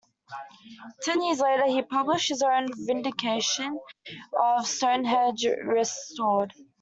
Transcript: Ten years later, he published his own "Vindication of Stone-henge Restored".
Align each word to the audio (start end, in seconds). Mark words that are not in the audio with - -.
Ten 1.03 1.21
years 1.21 1.39
later, 1.41 1.67
he 1.67 1.83
published 1.83 2.29
his 2.29 2.41
own 2.41 2.69
"Vindication 2.87 3.79
of 4.33 4.65
Stone-henge 4.65 5.63
Restored". 5.67 6.53